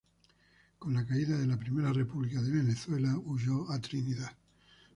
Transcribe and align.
Con 0.79 0.95
la 0.95 1.05
caída 1.05 1.37
de 1.37 1.45
la 1.45 1.59
Primera 1.59 1.93
República 1.93 2.41
de 2.41 2.49
Venezuela 2.49 3.15
huyó 3.23 3.69
a 3.69 3.79
Trinidad. 3.79 4.35